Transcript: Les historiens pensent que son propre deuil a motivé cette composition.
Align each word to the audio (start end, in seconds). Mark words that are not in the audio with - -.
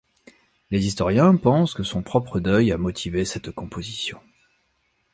Les 0.71 0.87
historiens 0.87 1.35
pensent 1.35 1.75
que 1.75 1.83
son 1.83 2.01
propre 2.01 2.39
deuil 2.39 2.71
a 2.71 2.77
motivé 2.79 3.23
cette 3.23 3.51
composition. 3.51 4.19